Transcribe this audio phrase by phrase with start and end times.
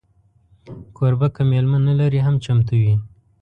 [0.95, 2.93] کوربه که میلمه نه لري، هم چمتو وي.